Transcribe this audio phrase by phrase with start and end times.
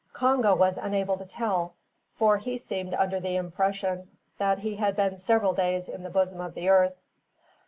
[0.13, 1.75] Congo was unable to tell,
[2.15, 4.07] for he seemed under the impression
[4.39, 6.95] that he had been several days in the bosom of the earth.